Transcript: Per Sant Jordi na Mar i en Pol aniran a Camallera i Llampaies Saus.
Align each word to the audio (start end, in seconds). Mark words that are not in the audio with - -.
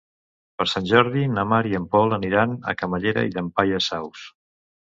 Per 0.61 0.65
Sant 0.71 0.87
Jordi 0.91 1.25
na 1.33 1.43
Mar 1.51 1.59
i 1.73 1.77
en 1.81 1.85
Pol 1.93 2.17
aniran 2.19 2.57
a 2.73 2.75
Camallera 2.81 3.29
i 3.29 3.33
Llampaies 3.37 3.93
Saus. 3.95 4.29